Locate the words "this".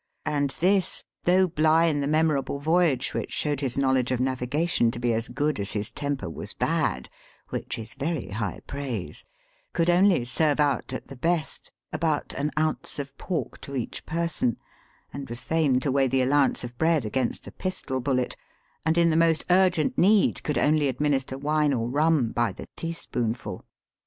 0.61-1.03